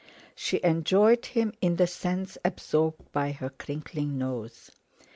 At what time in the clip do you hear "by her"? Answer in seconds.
3.11-3.51